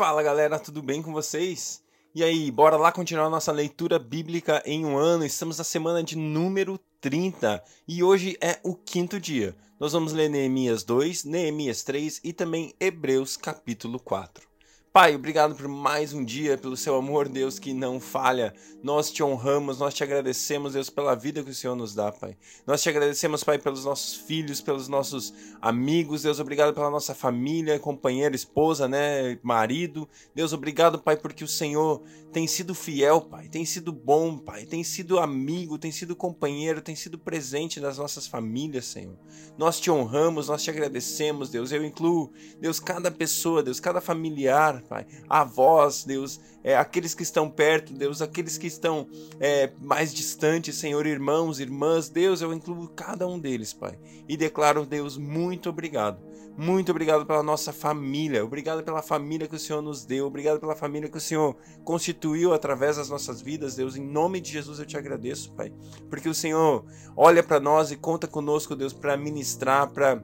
Fala 0.00 0.22
galera, 0.22 0.58
tudo 0.58 0.82
bem 0.82 1.02
com 1.02 1.12
vocês? 1.12 1.82
E 2.14 2.24
aí, 2.24 2.50
bora 2.50 2.78
lá 2.78 2.90
continuar 2.90 3.28
nossa 3.28 3.52
leitura 3.52 3.98
bíblica 3.98 4.62
em 4.64 4.82
um 4.82 4.96
ano. 4.96 5.26
Estamos 5.26 5.58
na 5.58 5.62
semana 5.62 6.02
de 6.02 6.16
número 6.16 6.80
30 7.02 7.62
e 7.86 8.02
hoje 8.02 8.34
é 8.40 8.58
o 8.62 8.74
quinto 8.74 9.20
dia. 9.20 9.54
Nós 9.78 9.92
vamos 9.92 10.14
ler 10.14 10.30
Neemias 10.30 10.84
2, 10.84 11.24
Neemias 11.24 11.82
3 11.82 12.22
e 12.24 12.32
também 12.32 12.72
Hebreus 12.80 13.36
capítulo 13.36 14.00
4. 14.00 14.49
Pai, 14.92 15.14
obrigado 15.14 15.54
por 15.54 15.68
mais 15.68 16.12
um 16.12 16.24
dia, 16.24 16.58
pelo 16.58 16.76
seu 16.76 16.96
amor, 16.96 17.28
Deus, 17.28 17.60
que 17.60 17.72
não 17.72 18.00
falha. 18.00 18.52
Nós 18.82 19.08
te 19.08 19.22
honramos, 19.22 19.78
nós 19.78 19.94
te 19.94 20.02
agradecemos, 20.02 20.72
Deus, 20.72 20.90
pela 20.90 21.14
vida 21.14 21.44
que 21.44 21.50
o 21.50 21.54
Senhor 21.54 21.76
nos 21.76 21.94
dá, 21.94 22.10
Pai. 22.10 22.36
Nós 22.66 22.82
te 22.82 22.88
agradecemos, 22.88 23.44
Pai, 23.44 23.56
pelos 23.56 23.84
nossos 23.84 24.16
filhos, 24.16 24.60
pelos 24.60 24.88
nossos 24.88 25.32
amigos, 25.62 26.22
Deus, 26.22 26.40
obrigado 26.40 26.74
pela 26.74 26.90
nossa 26.90 27.14
família, 27.14 27.78
companheira, 27.78 28.34
esposa, 28.34 28.88
né, 28.88 29.38
marido. 29.44 30.08
Deus, 30.34 30.52
obrigado, 30.52 30.98
Pai, 30.98 31.16
porque 31.16 31.44
o 31.44 31.48
Senhor 31.48 32.02
tem 32.32 32.48
sido 32.48 32.74
fiel, 32.74 33.20
Pai, 33.20 33.48
tem 33.48 33.64
sido 33.64 33.92
bom, 33.92 34.38
Pai, 34.38 34.66
tem 34.66 34.82
sido 34.82 35.20
amigo, 35.20 35.78
tem 35.78 35.92
sido 35.92 36.16
companheiro, 36.16 36.82
tem 36.82 36.96
sido 36.96 37.16
presente 37.16 37.78
nas 37.78 37.96
nossas 37.96 38.26
famílias, 38.26 38.86
Senhor. 38.86 39.16
Nós 39.56 39.78
te 39.78 39.88
honramos, 39.88 40.48
nós 40.48 40.64
te 40.64 40.70
agradecemos, 40.70 41.48
Deus. 41.48 41.70
Eu 41.70 41.84
incluo, 41.84 42.32
Deus, 42.58 42.80
cada 42.80 43.08
pessoa, 43.08 43.62
Deus, 43.62 43.78
cada 43.78 44.00
familiar, 44.00 44.79
Pai. 44.80 45.06
Avós, 45.28 46.04
Deus, 46.04 46.40
é, 46.62 46.76
aqueles 46.76 47.14
que 47.14 47.22
estão 47.22 47.50
perto, 47.50 47.92
Deus, 47.92 48.20
aqueles 48.20 48.58
que 48.58 48.66
estão 48.66 49.06
é, 49.38 49.72
mais 49.80 50.12
distantes, 50.12 50.76
Senhor, 50.76 51.06
irmãos, 51.06 51.60
irmãs, 51.60 52.08
Deus, 52.08 52.40
eu 52.40 52.52
incluo 52.52 52.88
cada 52.88 53.26
um 53.26 53.38
deles, 53.38 53.72
Pai. 53.72 53.98
E 54.28 54.36
declaro, 54.36 54.84
Deus, 54.84 55.16
muito 55.16 55.70
obrigado. 55.70 56.30
Muito 56.56 56.90
obrigado 56.90 57.24
pela 57.24 57.42
nossa 57.42 57.72
família, 57.72 58.44
obrigado 58.44 58.82
pela 58.82 59.00
família 59.00 59.48
que 59.48 59.54
o 59.54 59.58
Senhor 59.58 59.80
nos 59.80 60.04
deu, 60.04 60.26
obrigado 60.26 60.60
pela 60.60 60.76
família 60.76 61.08
que 61.08 61.16
o 61.16 61.20
Senhor 61.20 61.56
constituiu 61.84 62.52
através 62.52 62.96
das 62.96 63.08
nossas 63.08 63.40
vidas, 63.40 63.76
Deus. 63.76 63.96
Em 63.96 64.04
nome 64.04 64.40
de 64.40 64.52
Jesus 64.52 64.78
eu 64.78 64.84
te 64.84 64.96
agradeço, 64.96 65.52
Pai, 65.52 65.72
porque 66.10 66.28
o 66.28 66.34
Senhor 66.34 66.84
olha 67.16 67.42
para 67.42 67.60
nós 67.60 67.90
e 67.90 67.96
conta 67.96 68.26
conosco, 68.26 68.76
Deus, 68.76 68.92
para 68.92 69.16
ministrar, 69.16 69.90
para 69.90 70.22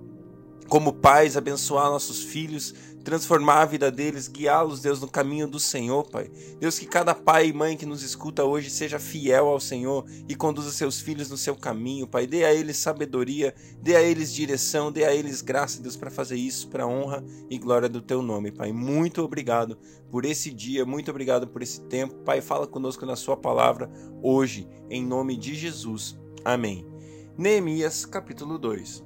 como 0.69 0.93
pais, 0.93 1.37
abençoar 1.37 1.87
nossos 1.87 2.25
filhos, 2.25 2.75
transformar 3.07 3.63
a 3.63 3.65
vida 3.65 3.89
deles, 3.89 4.27
guiá-los, 4.27 4.81
Deus, 4.81 5.01
no 5.01 5.07
caminho 5.07 5.47
do 5.47 5.61
Senhor, 5.61 6.03
Pai. 6.11 6.29
Deus, 6.59 6.77
que 6.77 6.87
cada 6.87 7.15
pai 7.15 7.47
e 7.47 7.53
mãe 7.53 7.77
que 7.77 7.87
nos 7.87 8.03
escuta 8.03 8.43
hoje 8.43 8.69
seja 8.69 8.99
fiel 8.99 9.47
ao 9.47 9.61
Senhor 9.61 10.05
e 10.29 10.35
conduza 10.35 10.73
seus 10.73 11.01
filhos 11.01 11.31
no 11.31 11.37
seu 11.37 11.55
caminho, 11.55 12.09
Pai. 12.09 12.27
Dê 12.27 12.45
a 12.45 12.53
eles 12.53 12.79
sabedoria, 12.79 13.55
dê 13.81 13.95
a 13.95 14.03
eles 14.03 14.35
direção, 14.35 14.91
dê 14.91 15.05
a 15.05 15.15
eles 15.15 15.41
graça, 15.41 15.81
Deus, 15.81 15.95
para 15.95 16.11
fazer 16.11 16.35
isso 16.35 16.69
para 16.69 16.85
honra 16.85 17.25
e 17.49 17.57
glória 17.59 17.89
do 17.89 18.03
teu 18.03 18.21
nome, 18.23 18.51
Pai. 18.51 18.73
Muito 18.73 19.23
obrigado 19.23 19.79
por 20.11 20.25
esse 20.25 20.51
dia, 20.51 20.85
muito 20.85 21.09
obrigado 21.09 21.47
por 21.47 21.63
esse 21.63 21.83
tempo. 21.83 22.17
Pai, 22.25 22.41
fala 22.41 22.67
conosco 22.67 23.07
na 23.07 23.15
sua 23.15 23.37
palavra 23.37 23.89
hoje, 24.21 24.69
em 24.91 25.07
nome 25.07 25.37
de 25.37 25.55
Jesus. 25.55 26.19
Amém. 26.45 26.85
Neemias, 27.39 28.05
capítulo 28.05 28.59
2. 28.59 29.05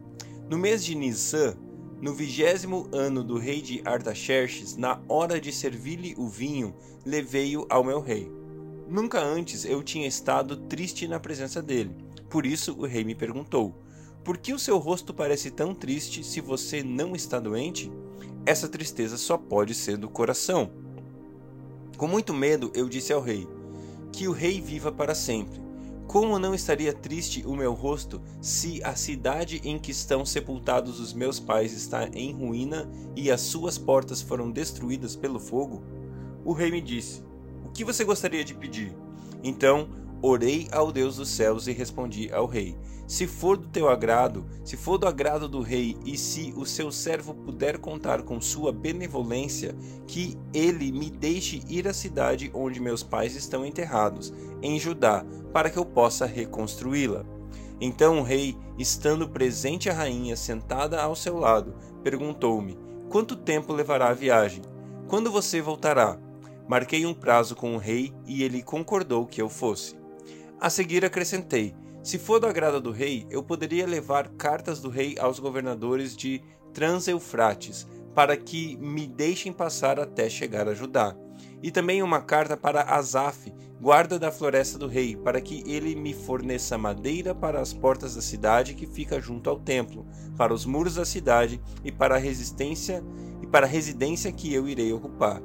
No 0.49 0.57
mês 0.57 0.83
de 0.83 0.95
Nisan, 0.95 1.55
no 2.01 2.15
vigésimo 2.15 2.89
ano 2.93 3.23
do 3.23 3.37
rei 3.37 3.61
de 3.61 3.83
Artaxerxes, 3.85 4.77
na 4.77 5.01
hora 5.07 5.41
de 5.41 5.53
servir-lhe 5.53 6.15
o 6.17 6.27
vinho, 6.27 6.75
levei-o 7.05 7.67
ao 7.69 7.85
meu 7.85 8.01
rei. 8.01 8.31
Nunca 8.89 9.21
antes 9.21 9.65
eu 9.65 9.83
tinha 9.83 10.09
estado 10.09 10.57
triste 10.57 11.07
na 11.07 11.21
presença 11.21 11.61
dele. 11.63 11.95
Por 12.29 12.47
isso 12.47 12.75
o 12.79 12.87
rei 12.87 13.05
me 13.05 13.15
perguntou: 13.15 13.75
Por 14.25 14.39
que 14.39 14.53
o 14.53 14.59
seu 14.59 14.79
rosto 14.79 15.13
parece 15.13 15.51
tão 15.51 15.75
triste 15.75 16.25
se 16.25 16.41
você 16.41 16.83
não 16.83 17.15
está 17.15 17.39
doente? 17.39 17.93
Essa 18.47 18.69
tristeza 18.69 19.19
só 19.19 19.37
pode 19.37 19.75
ser 19.75 19.97
do 19.99 20.09
coração. 20.09 20.71
Com 21.97 22.09
muito 22.09 22.33
medo 22.33 22.73
eu 22.75 22.89
disse 22.89 23.13
ao 23.13 23.21
rei: 23.21 23.47
Que 24.11 24.27
o 24.27 24.33
rei 24.33 24.61
viva 24.61 24.91
para 24.91 25.15
sempre. 25.15 25.70
Como 26.11 26.41
não 26.41 26.53
estaria 26.53 26.93
triste 26.93 27.47
o 27.47 27.55
meu 27.55 27.73
rosto 27.73 28.21
se 28.41 28.83
a 28.83 28.97
cidade 28.97 29.61
em 29.63 29.79
que 29.79 29.93
estão 29.93 30.27
sepultados 30.27 30.99
os 30.99 31.13
meus 31.13 31.39
pais 31.39 31.73
está 31.73 32.09
em 32.13 32.33
ruína 32.33 32.91
e 33.15 33.31
as 33.31 33.43
suas 33.43 33.79
portas 33.79 34.21
foram 34.21 34.51
destruídas 34.51 35.15
pelo 35.15 35.39
fogo? 35.39 35.85
O 36.45 36.53
rei 36.53 36.69
me 36.73 36.81
disse: 36.81 37.23
O 37.65 37.69
que 37.69 37.85
você 37.85 38.03
gostaria 38.03 38.43
de 38.43 38.55
pedir? 38.55 38.93
Então 39.41 39.89
orei 40.21 40.67
ao 40.73 40.91
Deus 40.91 41.15
dos 41.15 41.29
céus 41.29 41.69
e 41.69 41.73
respondi 41.73 42.29
ao 42.33 42.45
rei: 42.45 42.77
Se 43.07 43.25
for 43.25 43.57
do 43.57 43.69
teu 43.69 43.89
agrado, 43.89 44.45
se 44.65 44.77
for 44.77 44.99
do 44.99 45.07
agrado 45.07 45.49
do 45.49 45.61
rei, 45.61 45.97
e 46.05 46.19
se 46.19 46.53
o 46.57 46.67
seu 46.67 46.91
servo 46.91 47.35
puder 47.35 47.79
contar 47.79 48.23
com 48.23 48.41
sua 48.41 48.73
benevolência, 48.73 49.77
que 50.09 50.37
ele 50.53 50.91
me 50.91 51.09
deixe 51.09 51.63
ir 51.69 51.87
à 51.87 51.95
cidade 51.95 52.51
onde 52.53 52.81
meus 52.81 53.05
pais 53.05 53.37
estão 53.37 53.65
enterrados, 53.65 54.33
em 54.63 54.79
Judá, 54.79 55.25
para 55.53 55.71
que 55.71 55.79
eu 55.79 55.85
possa 55.85 56.27
reconstruí-la. 56.27 57.25
Então 57.81 58.19
o 58.19 58.23
rei, 58.23 58.57
estando 58.79 59.29
presente 59.29 59.89
a 59.89 59.95
rainha 59.95 60.37
sentada 60.37 61.01
ao 61.01 61.17
seu 61.17 61.39
lado, 61.39 61.75
perguntou-me: 62.03 62.79
Quanto 63.09 63.35
tempo 63.35 63.73
levará 63.73 64.09
a 64.09 64.15
viagem? 64.15 64.63
Quando 65.09 65.31
você 65.31 65.61
voltará? 65.61 66.19
Marquei 66.69 67.05
um 67.05 67.15
prazo 67.15 67.57
com 67.57 67.75
o 67.75 67.79
rei 67.79 68.13
e 68.27 68.45
ele 68.45 68.63
concordou 68.63 69.27
que 69.27 69.43
eu 69.43 69.49
fosse. 69.49 69.97
A 70.61 70.69
seguir 70.71 71.05
acrescentei: 71.05 71.75
Se 72.03 72.19
for 72.19 72.39
do 72.39 72.47
agrado 72.47 72.81
do 72.81 72.93
rei, 72.93 73.27
eu 73.31 73.43
poderia 73.43 73.87
levar 73.87 74.29
cartas 74.29 74.81
do 74.81 74.89
rei 74.89 75.17
aos 75.19 75.39
governadores 75.39 76.15
de 76.17 76.43
Transeufrates, 76.73 77.89
para 78.15 78.37
que 78.37 78.77
me 78.77 79.07
deixem 79.07 79.53
passar 79.53 79.99
até 79.99 80.29
chegar 80.29 80.69
a 80.69 80.75
Judá. 80.75 81.17
E 81.63 81.71
também 81.71 82.03
uma 82.03 82.21
carta 82.21 82.57
para 82.57 82.83
Asaf, 82.83 83.53
guarda 83.81 84.19
da 84.19 84.31
floresta 84.31 84.79
do 84.79 84.87
rei, 84.87 85.17
para 85.17 85.41
que 85.41 85.65
ele 85.67 85.95
me 85.95 86.13
forneça 86.13 86.77
madeira 86.77 87.35
para 87.35 87.61
as 87.61 87.73
portas 87.73 88.15
da 88.15 88.21
cidade 88.21 88.75
que 88.75 88.87
fica 88.87 89.19
junto 89.19 89.49
ao 89.49 89.59
templo, 89.59 90.07
para 90.37 90.53
os 90.53 90.67
muros 90.67 90.97
da 90.97 91.05
cidade 91.07 91.59
e 91.83 91.91
para 91.91 92.17
a 92.17 92.19
resistência 92.19 93.03
e 93.43 93.47
para 93.47 93.65
a 93.65 93.69
residência 93.69 94.31
que 94.31 94.53
eu 94.53 94.69
irei 94.69 94.93
ocupar. 94.93 95.41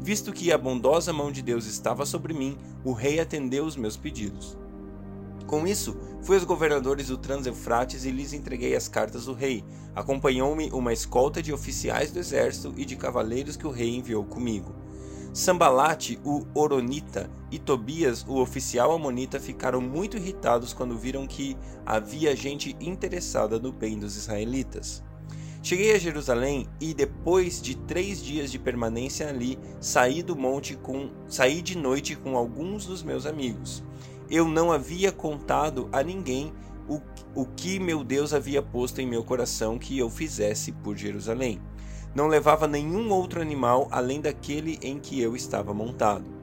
Visto 0.00 0.32
que 0.32 0.52
a 0.52 0.58
bondosa 0.58 1.14
mão 1.14 1.32
de 1.32 1.40
Deus 1.40 1.64
estava 1.64 2.04
sobre 2.04 2.34
mim, 2.34 2.58
o 2.84 2.92
rei 2.92 3.20
atendeu 3.20 3.64
os 3.64 3.76
meus 3.76 3.96
pedidos. 3.96 4.56
Com 5.46 5.66
isso, 5.66 5.96
fui 6.20 6.36
aos 6.36 6.44
governadores 6.44 7.08
do 7.08 7.16
Transeufrates 7.16 8.04
e 8.04 8.10
lhes 8.10 8.34
entreguei 8.34 8.76
as 8.76 8.86
cartas 8.86 9.24
do 9.24 9.32
rei. 9.32 9.64
Acompanhou-me 9.94 10.70
uma 10.72 10.92
escolta 10.92 11.42
de 11.42 11.54
oficiais 11.54 12.12
do 12.12 12.18
exército 12.18 12.74
e 12.76 12.84
de 12.84 12.96
cavaleiros 12.96 13.56
que 13.56 13.66
o 13.66 13.70
rei 13.70 13.96
enviou 13.96 14.24
comigo. 14.24 14.74
Sambalate, 15.38 16.18
o 16.24 16.44
Oronita, 16.52 17.30
e 17.48 17.60
Tobias, 17.60 18.26
o 18.26 18.40
oficial 18.40 18.90
amonita, 18.90 19.38
ficaram 19.38 19.80
muito 19.80 20.16
irritados 20.16 20.72
quando 20.72 20.98
viram 20.98 21.28
que 21.28 21.56
havia 21.86 22.34
gente 22.34 22.76
interessada 22.80 23.56
no 23.56 23.70
bem 23.70 24.00
dos 24.00 24.16
israelitas. 24.16 25.00
Cheguei 25.62 25.94
a 25.94 25.98
Jerusalém 25.98 26.66
e, 26.80 26.92
depois 26.92 27.62
de 27.62 27.76
três 27.76 28.20
dias 28.20 28.50
de 28.50 28.58
permanência 28.58 29.28
ali, 29.28 29.56
saí 29.78 30.24
do 30.24 30.34
monte 30.34 30.74
com 30.74 31.08
saí 31.28 31.62
de 31.62 31.78
noite 31.78 32.16
com 32.16 32.36
alguns 32.36 32.84
dos 32.84 33.04
meus 33.04 33.24
amigos. 33.24 33.84
Eu 34.28 34.48
não 34.48 34.72
havia 34.72 35.12
contado 35.12 35.88
a 35.92 36.02
ninguém 36.02 36.52
o, 36.88 37.00
o 37.32 37.46
que 37.46 37.78
meu 37.78 38.02
Deus 38.02 38.34
havia 38.34 38.60
posto 38.60 39.00
em 39.00 39.06
meu 39.06 39.22
coração 39.22 39.78
que 39.78 39.96
eu 39.96 40.10
fizesse 40.10 40.72
por 40.72 40.96
Jerusalém. 40.96 41.60
Não 42.14 42.26
levava 42.26 42.66
nenhum 42.66 43.10
outro 43.12 43.40
animal 43.40 43.88
além 43.90 44.20
daquele 44.20 44.78
em 44.82 44.98
que 44.98 45.20
eu 45.20 45.36
estava 45.36 45.74
montado. 45.74 46.38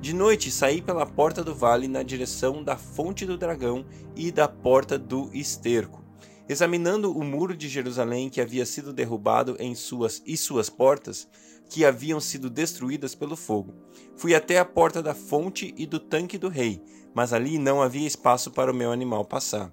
De 0.00 0.12
noite 0.12 0.50
saí 0.50 0.80
pela 0.80 1.04
porta 1.04 1.42
do 1.42 1.54
vale 1.54 1.88
na 1.88 2.04
direção 2.04 2.62
da 2.62 2.76
fonte 2.76 3.26
do 3.26 3.36
dragão 3.36 3.84
e 4.14 4.30
da 4.30 4.46
porta 4.46 4.96
do 4.96 5.28
esterco. 5.32 6.04
Examinando 6.48 7.12
o 7.12 7.24
muro 7.24 7.56
de 7.56 7.68
Jerusalém 7.68 8.30
que 8.30 8.40
havia 8.40 8.64
sido 8.64 8.92
derrubado 8.92 9.56
em 9.58 9.74
suas 9.74 10.22
e 10.24 10.36
suas 10.36 10.70
portas, 10.70 11.28
que 11.68 11.84
haviam 11.84 12.18
sido 12.20 12.48
destruídas 12.48 13.14
pelo 13.14 13.36
fogo, 13.36 13.74
fui 14.16 14.34
até 14.34 14.58
a 14.58 14.64
porta 14.64 15.02
da 15.02 15.14
fonte 15.14 15.74
e 15.76 15.86
do 15.86 16.00
tanque 16.00 16.38
do 16.38 16.48
rei, 16.48 16.82
mas 17.14 17.32
ali 17.32 17.58
não 17.58 17.82
havia 17.82 18.06
espaço 18.06 18.50
para 18.50 18.72
o 18.72 18.74
meu 18.74 18.90
animal 18.90 19.24
passar. 19.24 19.70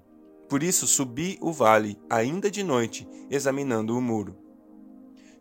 Por 0.48 0.62
isso 0.62 0.86
subi 0.86 1.38
o 1.40 1.52
vale, 1.52 1.98
ainda 2.10 2.50
de 2.50 2.62
noite, 2.62 3.08
examinando 3.30 3.96
o 3.96 4.02
muro. 4.02 4.36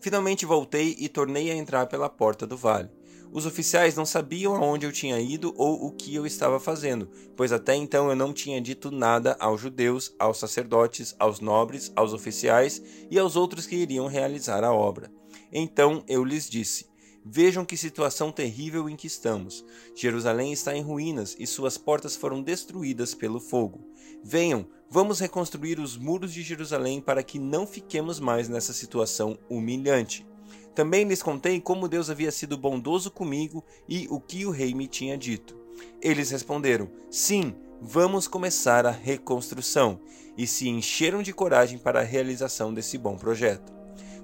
Finalmente 0.05 0.45
voltei 0.45 0.95
e 0.99 1.09
tornei 1.09 1.49
a 1.49 1.55
entrar 1.55 1.87
pela 1.87 2.07
porta 2.07 2.45
do 2.45 2.55
vale. 2.55 2.91
Os 3.31 3.47
oficiais 3.47 3.95
não 3.95 4.05
sabiam 4.05 4.55
aonde 4.55 4.85
eu 4.85 4.91
tinha 4.91 5.19
ido 5.19 5.51
ou 5.57 5.83
o 5.83 5.91
que 5.91 6.13
eu 6.13 6.27
estava 6.27 6.59
fazendo, 6.59 7.09
pois 7.35 7.51
até 7.51 7.73
então 7.73 8.07
eu 8.07 8.15
não 8.15 8.31
tinha 8.31 8.61
dito 8.61 8.91
nada 8.91 9.35
aos 9.39 9.59
judeus, 9.59 10.13
aos 10.19 10.37
sacerdotes, 10.37 11.15
aos 11.17 11.39
nobres, 11.39 11.91
aos 11.95 12.13
oficiais 12.13 12.83
e 13.09 13.17
aos 13.17 13.35
outros 13.35 13.65
que 13.65 13.77
iriam 13.77 14.05
realizar 14.05 14.63
a 14.63 14.71
obra. 14.71 15.11
Então 15.51 16.03
eu 16.07 16.23
lhes 16.23 16.47
disse: 16.47 16.85
Vejam 17.25 17.65
que 17.65 17.75
situação 17.75 18.31
terrível 18.31 18.87
em 18.87 18.95
que 18.95 19.07
estamos. 19.07 19.65
Jerusalém 19.95 20.53
está 20.53 20.77
em 20.77 20.83
ruínas 20.83 21.35
e 21.39 21.47
suas 21.47 21.79
portas 21.79 22.15
foram 22.15 22.43
destruídas 22.43 23.15
pelo 23.15 23.39
fogo. 23.39 23.83
Venham, 24.23 24.67
vamos 24.89 25.19
reconstruir 25.19 25.79
os 25.79 25.97
muros 25.97 26.33
de 26.33 26.41
Jerusalém 26.41 27.01
para 27.01 27.23
que 27.23 27.37
não 27.37 27.67
fiquemos 27.67 28.19
mais 28.19 28.49
nessa 28.49 28.73
situação 28.73 29.37
humilhante. 29.49 30.25
Também 30.73 31.05
lhes 31.05 31.23
contei 31.23 31.61
como 31.61 31.87
Deus 31.87 32.09
havia 32.09 32.31
sido 32.31 32.57
bondoso 32.57 33.09
comigo 33.09 33.63
e 33.87 34.07
o 34.09 34.19
que 34.19 34.45
o 34.45 34.51
rei 34.51 34.73
me 34.73 34.87
tinha 34.87 35.17
dito. 35.17 35.57
Eles 36.01 36.31
responderam: 36.31 36.89
Sim, 37.09 37.55
vamos 37.81 38.27
começar 38.27 38.85
a 38.85 38.91
reconstrução, 38.91 39.99
e 40.37 40.45
se 40.47 40.67
encheram 40.67 41.21
de 41.21 41.33
coragem 41.33 41.77
para 41.77 42.01
a 42.01 42.03
realização 42.03 42.73
desse 42.73 42.97
bom 42.97 43.15
projeto. 43.17 43.74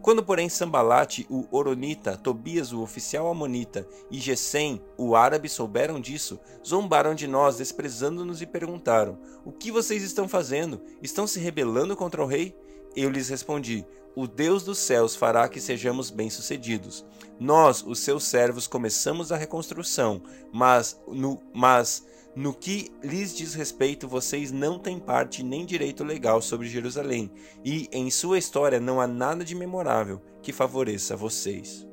Quando, 0.02 0.24
porém, 0.24 0.50
Sambalate, 0.50 1.28
o 1.30 1.46
Oronita, 1.52 2.18
Tobias, 2.18 2.74
o 2.74 2.82
oficial 2.82 3.28
amonita, 3.28 3.88
e 4.10 4.20
Gesem, 4.20 4.82
o 4.98 5.16
árabe, 5.16 5.48
souberam 5.48 6.00
disso, 6.00 6.40
zombaram 6.66 7.14
de 7.14 7.28
nós, 7.28 7.58
desprezando-nos 7.58 8.42
e 8.42 8.48
perguntaram: 8.48 9.20
O 9.46 9.52
que 9.52 9.72
vocês 9.72 10.02
estão 10.02 10.28
fazendo? 10.28 10.82
Estão 11.02 11.28
se 11.28 11.40
rebelando 11.40 11.96
contra 11.96 12.24
o 12.24 12.28
rei? 12.28 12.56
Eu 12.96 13.10
lhes 13.10 13.30
respondi: 13.30 13.86
O 14.16 14.28
Deus 14.28 14.64
dos 14.64 14.80
céus 14.80 15.16
fará 15.16 15.48
que 15.48 15.62
sejamos 15.62 16.10
bem-sucedidos. 16.10 17.06
Nós, 17.40 17.84
os 17.86 18.00
seus 18.00 18.24
servos, 18.24 18.68
começamos 18.68 19.32
a 19.32 19.38
reconstrução, 19.38 20.22
mas 20.52 21.00
no, 21.08 21.40
mas 21.54 22.04
no 22.36 22.54
que 22.54 22.92
lhes 23.04 23.36
diz 23.36 23.54
respeito, 23.54 24.08
vocês 24.08 24.52
não 24.52 24.80
têm 24.80 25.00
parte 25.00 25.44
nem 25.44 25.66
direito 25.66 26.04
legal 26.04 26.42
sobre 26.42 26.68
Jerusalém, 26.68 27.32
e 27.64 27.90
em 27.92 28.10
sua 28.10 28.38
história 28.38 28.80
não 28.80 29.02
há 29.02 29.08
nada 29.08 29.44
de 29.44 29.54
memorável 29.54 30.22
que 30.42 30.54
favoreça 30.54 31.16
vocês. 31.16 31.86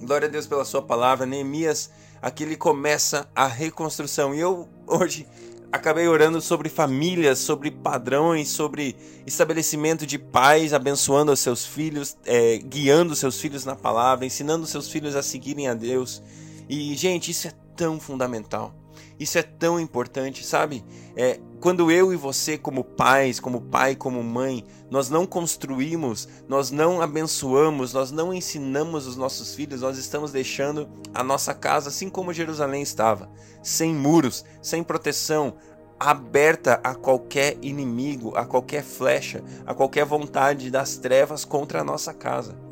Glória 0.00 0.28
a 0.28 0.30
Deus 0.30 0.46
pela 0.46 0.64
sua 0.64 0.82
palavra. 0.82 1.24
Neemias, 1.24 1.90
aqui 2.20 2.42
ele 2.42 2.56
começa 2.56 3.28
a 3.34 3.46
reconstrução. 3.46 4.34
E 4.34 4.40
eu 4.40 4.68
hoje 4.86 5.26
acabei 5.72 6.06
orando 6.06 6.40
sobre 6.40 6.68
famílias, 6.68 7.38
sobre 7.38 7.70
padrões, 7.70 8.48
sobre 8.48 8.94
estabelecimento 9.26 10.06
de 10.06 10.18
pais, 10.18 10.74
abençoando 10.74 11.32
os 11.32 11.40
seus 11.40 11.64
filhos, 11.64 12.16
é, 12.26 12.58
guiando 12.58 13.16
seus 13.16 13.40
filhos 13.40 13.64
na 13.64 13.74
palavra, 13.74 14.26
ensinando 14.26 14.66
seus 14.66 14.90
filhos 14.90 15.16
a 15.16 15.22
seguirem 15.22 15.66
a 15.66 15.74
Deus. 15.74 16.22
E, 16.68 16.94
gente, 16.94 17.30
isso 17.30 17.48
é 17.48 17.52
tão 17.76 18.00
fundamental. 18.00 18.74
Isso 19.18 19.38
é 19.38 19.42
tão 19.42 19.78
importante, 19.80 20.44
sabe? 20.44 20.84
É, 21.14 21.40
quando 21.60 21.90
eu 21.90 22.12
e 22.12 22.16
você, 22.16 22.58
como 22.58 22.84
pais, 22.84 23.40
como 23.40 23.62
pai, 23.62 23.94
como 23.94 24.22
mãe, 24.22 24.64
nós 24.90 25.08
não 25.08 25.26
construímos, 25.26 26.28
nós 26.48 26.70
não 26.70 27.00
abençoamos, 27.00 27.92
nós 27.92 28.10
não 28.10 28.32
ensinamos 28.32 29.06
os 29.06 29.16
nossos 29.16 29.54
filhos, 29.54 29.80
nós 29.80 29.96
estamos 29.96 30.32
deixando 30.32 30.88
a 31.14 31.22
nossa 31.22 31.54
casa 31.54 31.88
assim 31.88 32.10
como 32.10 32.32
Jerusalém 32.32 32.82
estava, 32.82 33.30
sem 33.62 33.94
muros, 33.94 34.44
sem 34.60 34.82
proteção, 34.82 35.54
aberta 35.98 36.78
a 36.84 36.94
qualquer 36.94 37.56
inimigo, 37.62 38.36
a 38.36 38.44
qualquer 38.44 38.82
flecha, 38.82 39.42
a 39.64 39.74
qualquer 39.74 40.04
vontade 40.04 40.70
das 40.70 40.98
trevas 40.98 41.44
contra 41.44 41.80
a 41.80 41.84
nossa 41.84 42.12
casa. 42.12 42.65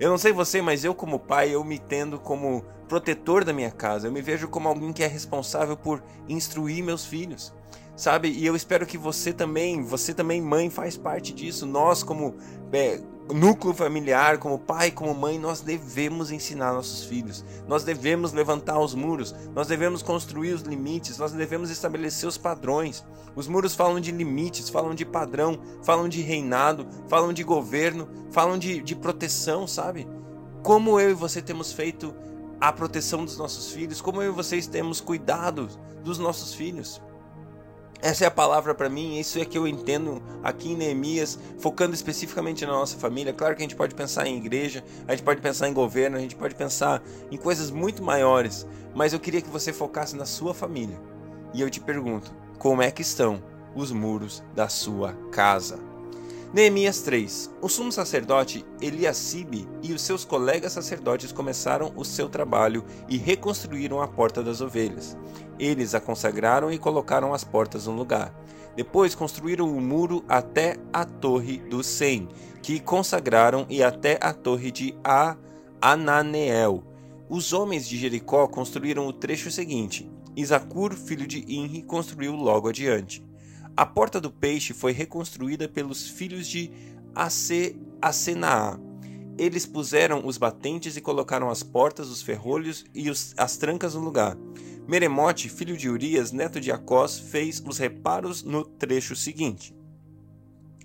Eu 0.00 0.10
não 0.10 0.18
sei 0.18 0.32
você, 0.32 0.62
mas 0.62 0.84
eu 0.84 0.94
como 0.94 1.18
pai, 1.18 1.50
eu 1.54 1.64
me 1.64 1.78
tendo 1.78 2.20
como 2.20 2.64
protetor 2.88 3.44
da 3.44 3.52
minha 3.52 3.70
casa. 3.70 4.06
Eu 4.06 4.12
me 4.12 4.22
vejo 4.22 4.48
como 4.48 4.68
alguém 4.68 4.92
que 4.92 5.02
é 5.02 5.06
responsável 5.06 5.76
por 5.76 6.02
instruir 6.28 6.84
meus 6.84 7.04
filhos. 7.04 7.52
Sabe? 7.96 8.28
E 8.28 8.46
eu 8.46 8.54
espero 8.54 8.86
que 8.86 8.96
você 8.96 9.32
também, 9.32 9.82
você 9.82 10.14
também 10.14 10.40
mãe 10.40 10.70
faz 10.70 10.96
parte 10.96 11.34
disso. 11.34 11.66
Nós 11.66 12.04
como 12.04 12.36
é, 12.72 13.00
núcleo 13.34 13.74
familiar, 13.74 14.38
como 14.38 14.58
pai, 14.58 14.90
como 14.90 15.14
mãe, 15.14 15.38
nós 15.38 15.60
devemos 15.60 16.30
ensinar 16.30 16.72
nossos 16.72 17.04
filhos. 17.04 17.44
Nós 17.66 17.84
devemos 17.84 18.32
levantar 18.32 18.78
os 18.78 18.94
muros, 18.94 19.34
nós 19.54 19.66
devemos 19.66 20.02
construir 20.02 20.52
os 20.52 20.62
limites, 20.62 21.18
nós 21.18 21.32
devemos 21.32 21.70
estabelecer 21.70 22.28
os 22.28 22.38
padrões. 22.38 23.04
Os 23.36 23.46
muros 23.46 23.74
falam 23.74 24.00
de 24.00 24.10
limites, 24.10 24.68
falam 24.68 24.94
de 24.94 25.04
padrão, 25.04 25.60
falam 25.82 26.08
de 26.08 26.22
reinado, 26.22 26.86
falam 27.08 27.32
de 27.32 27.44
governo, 27.44 28.08
falam 28.30 28.58
de, 28.58 28.80
de 28.80 28.96
proteção, 28.96 29.66
sabe? 29.66 30.08
Como 30.62 30.98
eu 30.98 31.10
e 31.10 31.14
você 31.14 31.42
temos 31.42 31.72
feito 31.72 32.14
a 32.60 32.72
proteção 32.72 33.24
dos 33.24 33.36
nossos 33.36 33.72
filhos, 33.72 34.00
como 34.00 34.22
eu 34.22 34.32
e 34.32 34.34
vocês 34.34 34.66
temos 34.66 35.00
cuidado 35.00 35.68
dos 36.02 36.18
nossos 36.18 36.54
filhos. 36.54 37.00
Essa 38.00 38.24
é 38.24 38.26
a 38.28 38.30
palavra 38.30 38.76
para 38.76 38.88
mim, 38.88 39.18
isso 39.18 39.40
é 39.40 39.44
que 39.44 39.58
eu 39.58 39.66
entendo 39.66 40.22
aqui 40.42 40.70
em 40.70 40.76
Neemias, 40.76 41.36
focando 41.58 41.94
especificamente 41.94 42.64
na 42.64 42.72
nossa 42.72 42.96
família. 42.96 43.32
Claro 43.32 43.56
que 43.56 43.62
a 43.62 43.64
gente 43.64 43.74
pode 43.74 43.92
pensar 43.92 44.26
em 44.28 44.36
igreja, 44.36 44.84
a 45.06 45.10
gente 45.10 45.24
pode 45.24 45.40
pensar 45.40 45.68
em 45.68 45.72
governo, 45.72 46.16
a 46.16 46.20
gente 46.20 46.36
pode 46.36 46.54
pensar 46.54 47.02
em 47.28 47.36
coisas 47.36 47.72
muito 47.72 48.00
maiores, 48.00 48.64
mas 48.94 49.12
eu 49.12 49.18
queria 49.18 49.42
que 49.42 49.50
você 49.50 49.72
focasse 49.72 50.14
na 50.14 50.26
sua 50.26 50.54
família. 50.54 50.98
E 51.52 51.60
eu 51.60 51.68
te 51.68 51.80
pergunto, 51.80 52.32
como 52.56 52.82
é 52.82 52.90
que 52.90 53.02
estão 53.02 53.42
os 53.74 53.90
muros 53.90 54.44
da 54.54 54.68
sua 54.68 55.14
casa? 55.32 55.87
Neemias 56.50 57.02
3. 57.02 57.50
O 57.60 57.68
sumo 57.68 57.92
sacerdote 57.92 58.64
Eliacibe 58.80 59.68
e 59.82 59.92
os 59.92 60.00
seus 60.00 60.24
colegas 60.24 60.72
sacerdotes 60.72 61.30
começaram 61.30 61.92
o 61.94 62.06
seu 62.06 62.26
trabalho 62.26 62.82
e 63.06 63.18
reconstruíram 63.18 64.00
a 64.00 64.08
porta 64.08 64.42
das 64.42 64.62
ovelhas. 64.62 65.14
Eles 65.58 65.94
a 65.94 66.00
consagraram 66.00 66.72
e 66.72 66.78
colocaram 66.78 67.34
as 67.34 67.44
portas 67.44 67.86
no 67.86 67.92
lugar. 67.92 68.34
Depois 68.74 69.14
construíram 69.14 69.68
o 69.68 69.78
muro 69.78 70.24
até 70.26 70.78
a 70.90 71.04
torre 71.04 71.58
do 71.58 71.82
Sem, 71.82 72.26
que 72.62 72.80
consagraram 72.80 73.66
e 73.68 73.82
até 73.82 74.18
a 74.18 74.32
torre 74.32 74.70
de 74.70 74.94
a 75.04 75.36
Ananeel. 75.82 76.82
Os 77.28 77.52
homens 77.52 77.86
de 77.86 77.98
Jericó 77.98 78.48
construíram 78.48 79.06
o 79.06 79.12
trecho 79.12 79.50
seguinte. 79.50 80.10
Isacur, 80.34 80.94
filho 80.94 81.26
de 81.26 81.44
Inri, 81.46 81.82
construiu 81.82 82.34
logo 82.34 82.70
adiante. 82.70 83.27
A 83.78 83.86
porta 83.86 84.20
do 84.20 84.28
peixe 84.28 84.74
foi 84.74 84.90
reconstruída 84.90 85.68
pelos 85.68 86.08
filhos 86.08 86.48
de 86.48 86.68
Asenaá. 88.02 88.76
Eles 89.38 89.64
puseram 89.66 90.26
os 90.26 90.36
batentes 90.36 90.96
e 90.96 91.00
colocaram 91.00 91.48
as 91.48 91.62
portas, 91.62 92.08
os 92.08 92.20
ferrolhos 92.20 92.84
e 92.92 93.08
os, 93.08 93.34
as 93.36 93.56
trancas 93.56 93.94
no 93.94 94.00
lugar. 94.00 94.36
Meremote, 94.88 95.48
filho 95.48 95.76
de 95.76 95.88
Urias, 95.88 96.32
neto 96.32 96.60
de 96.60 96.72
Acós, 96.72 97.20
fez 97.20 97.62
os 97.64 97.78
reparos 97.78 98.42
no 98.42 98.64
trecho 98.64 99.14
seguinte. 99.14 99.72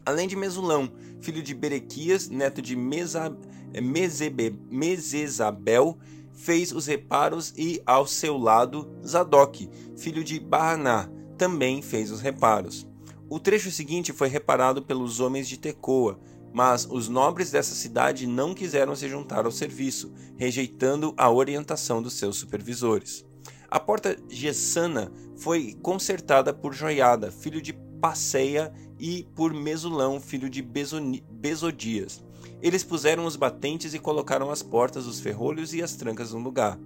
Além 0.06 0.28
de 0.28 0.36
Mesulão, 0.36 0.94
filho 1.20 1.42
de 1.42 1.56
Berequias, 1.56 2.30
neto 2.30 2.62
de 2.62 2.76
Meza, 2.76 3.36
Mezebe, 3.82 4.56
Mezezabel, 4.70 5.98
fez 6.32 6.72
os 6.72 6.86
reparos 6.86 7.56
e, 7.58 7.82
ao 7.88 8.06
seu 8.06 8.38
lado, 8.38 8.88
Zadok, 9.04 9.68
filho 9.98 10.24
de 10.24 10.40
Baraná, 10.40 11.10
também 11.38 11.82
fez 11.82 12.12
os 12.12 12.22
reparos. 12.22 12.88
O 13.30 13.40
trecho 13.40 13.72
seguinte 13.72 14.14
foi 14.14 14.28
reparado 14.28 14.82
pelos 14.82 15.20
homens 15.20 15.48
de 15.48 15.58
Tecoa, 15.58 16.20
mas 16.54 16.88
os 16.90 17.10
nobres 17.10 17.52
dessa 17.52 17.74
cidade 17.74 18.28
não 18.28 18.54
quiseram 18.54 18.96
se 18.96 19.10
juntar 19.10 19.46
ao 19.46 19.52
serviço, 19.52 20.14
rejeitando 20.38 21.14
a 21.18 21.32
orientação 21.32 22.02
dos 22.02 22.14
seus 22.14 22.38
supervisores. 22.38 23.26
A 23.70 23.80
porta 23.80 24.16
Gessana 24.30 25.12
foi 25.36 25.76
consertada 25.82 26.54
por 26.54 26.74
Joiada, 26.74 27.32
filho 27.32 27.62
de 27.62 27.74
Passeia, 28.00 28.72
e 29.06 29.28
por 29.36 29.54
Mesulão, 29.54 30.18
filho 30.18 30.50
de 30.50 30.62
Besodias. 30.62 32.24
Eles 32.62 32.84
puseram 32.86 33.26
os 33.26 33.36
batentes 33.36 33.94
e 33.94 34.00
colocaram 34.00 34.50
as 34.50 34.64
portas, 34.64 35.06
os 35.06 35.20
ferrolhos 35.20 35.74
e 35.74 35.82
as 35.82 35.96
trancas 35.96 36.32
no 36.32 36.40
lugar. 36.40 36.80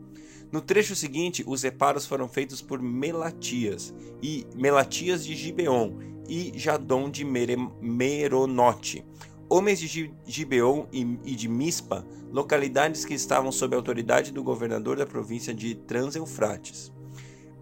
No 0.51 0.61
trecho 0.61 0.95
seguinte, 0.95 1.43
os 1.45 1.63
reparos 1.63 2.05
foram 2.05 2.27
feitos 2.27 2.61
por 2.61 2.81
Melatias 2.81 3.93
e 4.21 4.47
Melatias 4.55 5.25
de 5.25 5.35
Gibeon 5.35 5.97
e 6.29 6.53
Jadon 6.55 7.09
de 7.09 7.25
Meronote, 7.25 9.05
homens 9.49 9.79
de 9.79 10.13
Gibeon 10.25 10.85
e 10.91 11.35
de 11.35 11.49
Mispa, 11.49 12.05
localidades 12.31 13.03
que 13.03 13.13
estavam 13.13 13.51
sob 13.51 13.75
a 13.75 13.77
autoridade 13.77 14.31
do 14.31 14.41
governador 14.41 14.97
da 14.97 15.05
província 15.05 15.53
de 15.53 15.75
Transeufrates. 15.75 16.93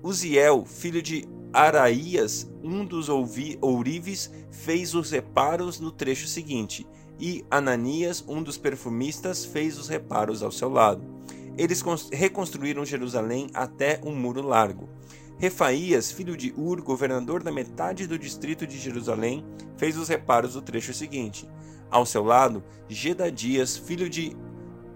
Uziel, 0.04 0.64
filho 0.66 1.02
de 1.02 1.28
Araías, 1.52 2.48
um 2.64 2.86
dos 2.86 3.10
ourives, 3.10 4.32
fez 4.52 4.94
os 4.94 5.10
reparos 5.10 5.80
no 5.80 5.92
trecho 5.92 6.28
seguinte, 6.28 6.86
e 7.20 7.44
Ananias, 7.50 8.24
um 8.28 8.44
dos 8.44 8.58
perfumistas, 8.58 9.44
fez 9.44 9.80
os 9.80 9.88
reparos 9.88 10.44
ao 10.44 10.52
seu 10.52 10.70
lado 10.70 11.16
eles 11.58 11.84
reconstruíram 12.12 12.86
Jerusalém 12.86 13.50
até 13.54 14.00
um 14.04 14.16
muro 14.16 14.42
largo. 14.42 14.90
Refaías, 15.38 16.12
filho 16.12 16.38
de 16.38 16.54
Ur, 16.56 16.82
governador 16.82 17.44
da 17.44 17.52
metade 17.52 18.08
do 18.08 18.18
distrito 18.18 18.66
de 18.66 18.78
Jerusalém, 18.78 19.46
fez 19.78 19.98
os 19.98 20.08
reparos 20.08 20.54
do 20.54 20.62
trecho 20.62 20.94
seguinte. 20.94 21.48
Ao 21.92 22.06
seu 22.06 22.24
lado, 22.24 22.64
Gedadias, 22.88 23.78
filho 23.78 24.10
de 24.10 24.36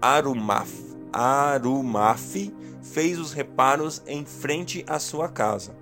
Arumaf, 0.00 0.72
Arumaf, 1.12 2.52
fez 2.82 3.18
os 3.18 3.32
reparos 3.32 4.02
em 4.06 4.24
frente 4.24 4.84
à 4.86 4.98
sua 4.98 5.28
casa. 5.28 5.76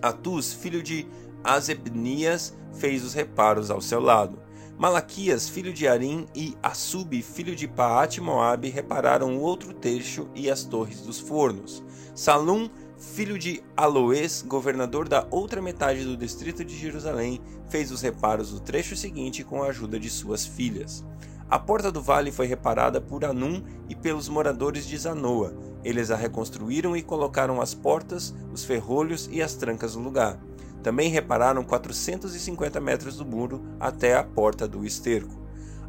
Atus, 0.00 0.52
filho 0.52 0.82
de 0.82 1.06
Azebnias, 1.42 2.56
fez 2.72 3.04
os 3.04 3.12
reparos 3.12 3.70
ao 3.70 3.80
seu 3.80 4.00
lado. 4.00 4.38
Malaquias, 4.80 5.46
filho 5.46 5.74
de 5.74 5.86
Arim, 5.86 6.26
e 6.34 6.56
Assub, 6.62 7.20
filho 7.20 7.54
de 7.54 7.68
Paate 7.68 8.18
Moabe, 8.18 8.70
repararam 8.70 9.36
o 9.36 9.40
outro 9.42 9.74
trecho 9.74 10.26
e 10.34 10.50
as 10.50 10.64
torres 10.64 11.02
dos 11.02 11.20
fornos. 11.20 11.84
Salum, 12.14 12.66
filho 12.96 13.38
de 13.38 13.62
Aloes, 13.76 14.40
governador 14.40 15.06
da 15.06 15.26
outra 15.30 15.60
metade 15.60 16.02
do 16.02 16.16
distrito 16.16 16.64
de 16.64 16.74
Jerusalém, 16.74 17.42
fez 17.68 17.92
os 17.92 18.00
reparos 18.00 18.52
do 18.52 18.58
trecho 18.58 18.96
seguinte 18.96 19.44
com 19.44 19.62
a 19.62 19.66
ajuda 19.66 20.00
de 20.00 20.08
suas 20.08 20.46
filhas. 20.46 21.04
A 21.50 21.58
porta 21.58 21.92
do 21.92 22.00
vale 22.00 22.32
foi 22.32 22.46
reparada 22.46 23.02
por 23.02 23.22
Anum 23.22 23.62
e 23.86 23.94
pelos 23.94 24.30
moradores 24.30 24.86
de 24.86 24.96
Zanoa. 24.96 25.52
Eles 25.84 26.10
a 26.10 26.16
reconstruíram 26.16 26.96
e 26.96 27.02
colocaram 27.02 27.60
as 27.60 27.74
portas, 27.74 28.34
os 28.50 28.64
ferrolhos 28.64 29.28
e 29.30 29.42
as 29.42 29.54
trancas 29.54 29.94
no 29.94 30.02
lugar. 30.02 30.40
Também 30.82 31.10
repararam 31.10 31.62
450 31.62 32.80
metros 32.80 33.16
do 33.16 33.26
muro 33.26 33.62
até 33.78 34.16
a 34.16 34.24
porta 34.24 34.66
do 34.66 34.84
esterco. 34.84 35.38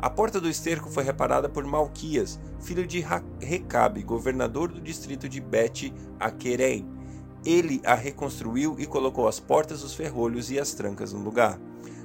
A 0.01 0.09
porta 0.09 0.41
do 0.41 0.49
esterco 0.49 0.89
foi 0.89 1.03
reparada 1.03 1.47
por 1.47 1.63
Malquias, 1.63 2.39
filho 2.59 2.87
de 2.87 3.05
Recabe, 3.39 4.01
governador 4.01 4.71
do 4.71 4.81
distrito 4.81 5.29
de 5.29 5.39
Bet 5.39 5.93
Aquerem. 6.19 6.87
Ele 7.45 7.79
a 7.85 7.95
reconstruiu 7.95 8.75
e 8.79 8.85
colocou 8.85 9.27
as 9.27 9.39
portas, 9.39 9.83
os 9.83 9.93
ferrolhos 9.93 10.49
e 10.51 10.59
as 10.59 10.73
trancas 10.73 11.13
no 11.13 11.19
lugar. 11.19 11.59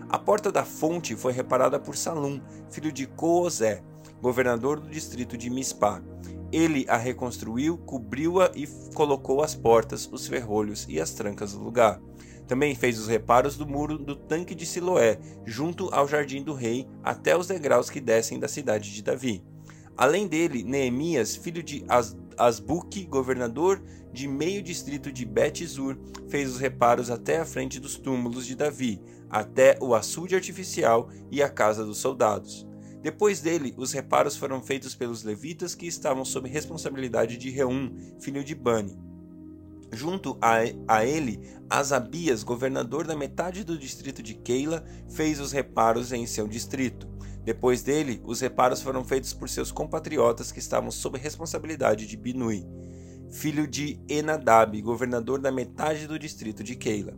A 0.08 0.18
porta 0.18 0.52
da 0.52 0.64
fonte 0.64 1.16
foi 1.16 1.32
reparada 1.32 1.80
por 1.80 1.96
Salum, 1.96 2.40
filho 2.70 2.92
de 2.92 3.06
Coozé, 3.06 3.82
governador 4.20 4.78
do 4.78 4.88
distrito 4.88 5.36
de 5.36 5.50
Mispá. 5.50 6.00
Ele 6.52 6.86
a 6.88 6.96
reconstruiu, 6.96 7.76
cobriu-a 7.78 8.52
e 8.54 8.66
colocou 8.94 9.42
as 9.42 9.54
portas, 9.54 10.08
os 10.12 10.26
ferrolhos 10.26 10.86
e 10.88 11.00
as 11.00 11.12
trancas 11.12 11.54
no 11.54 11.64
lugar. 11.64 12.00
Também 12.46 12.74
fez 12.74 12.98
os 12.98 13.08
reparos 13.08 13.56
do 13.56 13.66
muro 13.66 13.98
do 13.98 14.14
tanque 14.14 14.54
de 14.54 14.64
Siloé, 14.64 15.18
junto 15.44 15.92
ao 15.92 16.06
jardim 16.06 16.42
do 16.42 16.54
rei, 16.54 16.86
até 17.02 17.36
os 17.36 17.48
degraus 17.48 17.90
que 17.90 18.00
descem 18.00 18.38
da 18.38 18.46
cidade 18.46 18.92
de 18.92 19.02
Davi. 19.02 19.42
Além 19.96 20.26
dele, 20.28 20.62
Neemias, 20.62 21.34
filho 21.34 21.62
de 21.62 21.84
Asbuque, 22.36 23.04
governador 23.06 23.82
de 24.12 24.28
meio 24.28 24.62
distrito 24.62 25.10
de 25.10 25.24
Bet-Zur, 25.24 25.98
fez 26.28 26.50
os 26.50 26.58
reparos 26.58 27.10
até 27.10 27.38
a 27.38 27.44
frente 27.44 27.80
dos 27.80 27.96
túmulos 27.96 28.46
de 28.46 28.54
Davi, 28.54 29.00
até 29.28 29.78
o 29.80 29.94
açude 29.94 30.34
artificial 30.34 31.08
e 31.30 31.42
a 31.42 31.48
casa 31.48 31.84
dos 31.84 31.98
soldados. 31.98 32.66
Depois 33.02 33.40
dele, 33.40 33.74
os 33.76 33.92
reparos 33.92 34.36
foram 34.36 34.60
feitos 34.60 34.94
pelos 34.94 35.22
levitas 35.22 35.74
que 35.74 35.86
estavam 35.86 36.24
sob 36.24 36.48
responsabilidade 36.48 37.36
de 37.36 37.50
Reum, 37.50 37.94
filho 38.20 38.44
de 38.44 38.54
Bani. 38.54 39.05
Junto 39.92 40.36
a, 40.40 40.58
a 40.88 41.04
ele, 41.04 41.40
Asabias, 41.70 42.42
governador 42.42 43.06
da 43.06 43.16
metade 43.16 43.64
do 43.64 43.78
distrito 43.78 44.22
de 44.22 44.34
Keila, 44.34 44.84
fez 45.08 45.40
os 45.40 45.52
reparos 45.52 46.12
em 46.12 46.26
seu 46.26 46.46
distrito. 46.48 47.08
Depois 47.44 47.82
dele, 47.82 48.20
os 48.24 48.40
reparos 48.40 48.82
foram 48.82 49.04
feitos 49.04 49.32
por 49.32 49.48
seus 49.48 49.70
compatriotas 49.70 50.50
que 50.50 50.58
estavam 50.58 50.90
sob 50.90 51.16
responsabilidade 51.16 52.06
de 52.06 52.16
Binui, 52.16 52.66
filho 53.30 53.68
de 53.68 54.00
Enadab, 54.08 54.80
governador 54.82 55.40
da 55.40 55.52
metade 55.52 56.08
do 56.08 56.18
distrito 56.18 56.64
de 56.64 56.74
Keila. 56.74 57.14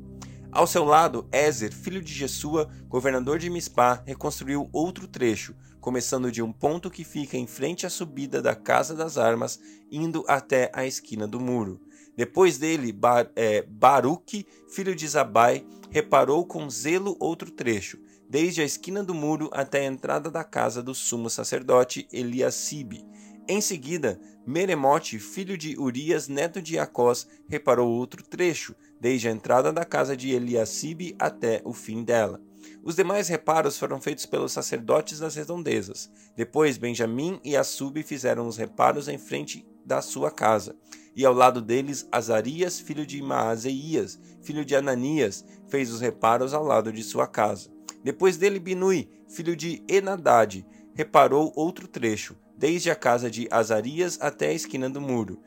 Ao 0.53 0.67
seu 0.67 0.85
lado, 0.85 1.29
Ezer, 1.33 1.73
filho 1.73 2.03
de 2.03 2.13
Jesua, 2.13 2.71
governador 2.89 3.39
de 3.39 3.49
Mispá, 3.49 4.03
reconstruiu 4.05 4.69
outro 4.73 5.07
trecho, 5.07 5.55
começando 5.81 6.33
de 6.33 6.43
um 6.43 6.53
ponto 6.53 6.91
que 6.91 7.05
fica 7.05 7.37
em 7.37 7.47
frente 7.47 7.87
à 7.87 7.91
subida 7.91 8.43
da 8.43 8.55
Casa 8.55 8.95
das 8.95 9.17
Armas, 9.17 9.59
indo 9.91 10.25
até 10.27 10.71
a 10.75 10.87
esquina 10.87 11.27
do 11.27 11.39
muro. 11.39 11.81
Depois 12.19 12.59
dele, 12.59 12.91
Bar, 12.91 13.31
é, 13.37 13.63
Baruque, 13.63 14.45
filho 14.69 14.93
de 14.93 15.07
Zabai, 15.07 15.65
reparou 15.89 16.45
com 16.45 16.69
zelo 16.69 17.17
outro 17.21 17.49
trecho, 17.49 17.97
desde 18.29 18.61
a 18.61 18.65
esquina 18.65 19.05
do 19.05 19.15
muro 19.15 19.49
até 19.53 19.83
a 19.83 19.85
entrada 19.87 20.29
da 20.29 20.43
casa 20.43 20.83
do 20.83 20.93
sumo 20.97 21.31
sacerdote 21.31 22.09
Eliasibe. 22.13 23.07
Em 23.47 23.61
seguida, 23.61 24.21
Meremote, 24.45 25.17
filho 25.21 25.57
de 25.57 25.79
Urias, 25.79 26.27
neto 26.27 26.61
de 26.61 26.77
Acós, 26.77 27.25
reparou 27.49 27.89
outro 27.89 28.21
trecho, 28.25 28.75
desde 29.01 29.29
a 29.29 29.31
entrada 29.31 29.73
da 29.73 29.85
casa 29.85 30.17
de 30.17 30.33
Eliasibe 30.33 31.15
até 31.21 31.63
o 31.65 31.73
fim 31.73 32.03
dela. 32.03 32.43
Os 32.83 32.97
demais 32.97 33.29
reparos 33.29 33.79
foram 33.79 34.01
feitos 34.01 34.27
pelos 34.27 34.51
sacerdotes 34.51 35.21
das 35.21 35.37
redondezas. 35.37 36.11
Depois, 36.35 36.77
Benjamim 36.79 37.39
e 37.45 37.57
Assub 37.57 38.03
fizeram 38.03 38.49
os 38.49 38.57
reparos 38.57 39.07
em 39.07 39.19
frente 39.19 39.65
da 39.89 40.03
sua 40.03 40.31
casa 40.31 40.77
e 41.17 41.25
ao 41.25 41.33
lado 41.33 41.63
deles 41.63 42.07
Azarias, 42.13 42.79
filho 42.79 43.05
de 43.05 43.21
Maazeias, 43.23 44.21
filho 44.43 44.65
de 44.65 44.77
Ananias, 44.77 45.45
fez 45.67 45.91
os 45.91 46.01
reparos 46.01 46.55
ao 46.55 46.63
lado 46.63 46.93
de 46.93 47.03
sua 47.03 47.27
casa. 47.27 47.71
Depois 48.05 48.37
dele 48.37 48.61
Binui, 48.61 49.11
filho 49.29 49.57
de 49.57 49.83
Enadade, 49.89 50.65
reparou 50.95 51.53
outro 51.57 51.89
trecho, 51.89 52.37
desde 52.57 52.91
a 52.91 52.95
casa 52.95 53.31
de 53.31 53.49
Azarias 53.51 54.19
até 54.21 54.49
a 54.49 54.53
esquina 54.53 54.89
do 54.89 55.01
muro. 55.01 55.41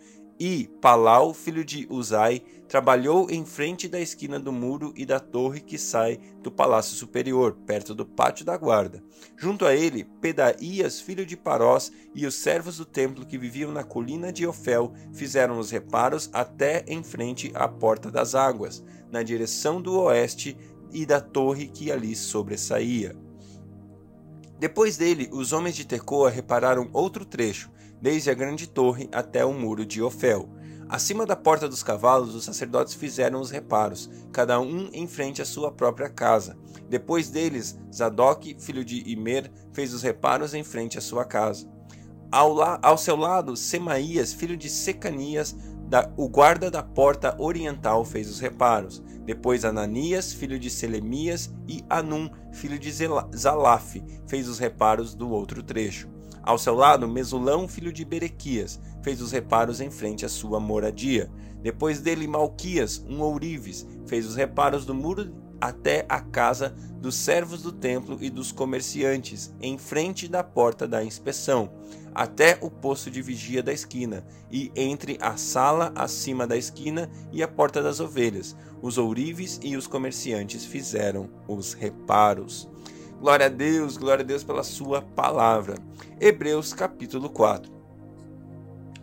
E 0.44 0.68
Palau, 0.82 1.36
filho 1.36 1.64
de 1.64 1.86
Uzai, 1.88 2.42
trabalhou 2.68 3.30
em 3.30 3.46
frente 3.46 3.88
da 3.88 4.00
esquina 4.00 4.40
do 4.40 4.52
muro 4.52 4.92
e 4.96 5.06
da 5.06 5.20
torre 5.20 5.62
que 5.62 5.78
sai 5.78 6.20
do 6.42 6.50
palácio 6.50 6.96
superior, 6.96 7.56
perto 7.68 7.94
do 7.94 8.08
pátio 8.08 8.44
da 8.44 8.58
guarda. 8.58 9.04
Junto 9.38 9.68
a 9.68 9.76
ele, 9.76 10.04
Pedaías, 10.20 11.00
filho 11.00 11.28
de 11.28 11.38
Parós, 11.38 11.92
e 12.16 12.26
os 12.26 12.34
servos 12.34 12.78
do 12.78 12.86
templo 12.86 13.24
que 13.24 13.38
viviam 13.38 13.72
na 13.72 13.84
colina 13.84 14.34
de 14.34 14.48
Ofel 14.48 14.92
fizeram 15.14 15.60
os 15.60 15.70
reparos 15.70 16.28
até 16.34 16.84
em 16.88 17.04
frente 17.04 17.52
à 17.54 17.68
porta 17.68 18.10
das 18.10 18.34
águas, 18.34 18.84
na 19.12 19.22
direção 19.22 19.80
do 19.80 19.94
oeste 20.00 20.58
e 20.92 21.06
da 21.06 21.22
torre 21.22 21.68
que 21.68 21.92
ali 21.92 22.16
sobressaía. 22.16 23.16
Depois 24.58 24.98
dele, 24.98 25.30
os 25.32 25.54
homens 25.54 25.76
de 25.76 25.86
Tecoa 25.86 26.32
repararam 26.32 26.90
outro 26.94 27.26
trecho, 27.26 27.70
desde 28.02 28.30
a 28.30 28.34
grande 28.34 28.68
torre 28.68 29.08
até 29.12 29.46
o 29.46 29.54
muro 29.54 29.86
de 29.86 30.02
Ofel. 30.02 30.50
Acima 30.90 31.26
da 31.26 31.38
porta 31.38 31.70
dos 31.70 31.84
cavalos, 31.84 32.36
os 32.36 32.44
sacerdotes 32.44 32.94
fizeram 32.94 33.40
os 33.40 33.50
reparos, 33.50 34.10
cada 34.34 34.60
um 34.60 34.90
em 34.92 35.08
frente 35.08 35.42
à 35.42 35.46
sua 35.46 35.72
própria 35.72 36.10
casa. 36.10 36.58
Depois 36.90 37.30
deles, 37.30 37.80
Zadok, 37.94 38.58
filho 38.60 38.84
de 38.84 39.10
Imer, 39.10 39.50
fez 39.72 39.94
os 39.94 40.02
reparos 40.02 40.54
em 40.54 40.66
frente 40.66 40.98
à 40.98 41.02
sua 41.02 41.24
casa. 41.24 41.66
Ao, 42.30 42.54
la 42.54 42.78
ao 42.82 42.98
seu 42.98 43.16
lado, 43.16 43.56
Semaías, 43.56 44.34
filho 44.34 44.58
de 44.58 44.70
Secanias, 44.70 45.56
da, 45.88 46.10
o 46.18 46.28
guarda 46.28 46.70
da 46.70 46.82
porta 46.84 47.36
oriental, 47.38 48.04
fez 48.04 48.30
os 48.30 48.40
reparos. 48.40 49.02
Depois 49.26 49.64
Ananias, 49.64 50.34
filho 50.34 50.60
de 50.60 50.70
Selemias, 50.70 51.54
e 51.68 51.84
Anum, 51.90 52.30
filho 52.52 52.80
de 52.80 52.92
Zalaf, 52.92 53.96
fez 54.28 54.48
os 54.48 54.60
reparos 54.60 55.14
do 55.14 55.30
outro 55.30 55.62
trecho. 55.62 56.10
Ao 56.44 56.58
seu 56.58 56.74
lado, 56.74 57.08
Mesulão, 57.08 57.68
filho 57.68 57.94
de 57.94 58.04
Berequias, 58.04 58.80
fez 59.04 59.22
os 59.22 59.32
reparos 59.32 59.80
em 59.80 59.92
frente 59.92 60.26
à 60.26 60.30
sua 60.30 60.60
moradia. 60.60 61.32
Depois 61.62 62.02
dele, 62.02 62.28
Malquias, 62.28 63.04
um 63.08 63.22
ourives, 63.22 63.86
fez 64.08 64.26
os 64.26 64.36
reparos 64.36 64.86
do 64.86 64.96
muro 64.96 65.32
até 65.62 66.04
a 66.10 66.20
casa 66.20 66.76
dos 67.00 67.14
servos 67.14 67.62
do 67.62 67.72
templo 67.72 68.18
e 68.20 68.32
dos 68.32 68.52
comerciantes, 68.52 69.54
em 69.62 69.78
frente 69.78 70.28
da 70.28 70.44
porta 70.44 70.88
da 70.88 71.04
inspeção, 71.04 71.72
até 72.16 72.58
o 72.62 72.70
posto 72.70 73.12
de 73.12 73.22
vigia 73.22 73.62
da 73.62 73.72
esquina, 73.72 74.26
e 74.52 74.72
entre 74.76 75.18
a 75.22 75.38
sala 75.38 75.92
acima 75.96 76.48
da 76.48 76.58
esquina 76.58 77.10
e 77.32 77.44
a 77.44 77.48
porta 77.48 77.82
das 77.82 78.00
ovelhas. 78.00 78.56
Os 78.82 78.98
ourives 78.98 79.60
e 79.62 79.78
os 79.78 79.86
comerciantes 79.86 80.66
fizeram 80.66 81.30
os 81.48 81.74
reparos. 81.74 82.68
Glória 83.22 83.46
a 83.46 83.50
Deus, 83.50 83.98
glória 83.98 84.24
a 84.24 84.26
Deus 84.26 84.44
pela 84.44 84.64
sua 84.64 85.00
palavra. 85.00 85.76
Hebreus 86.20 86.74
capítulo 86.74 87.30
4. 87.30 87.72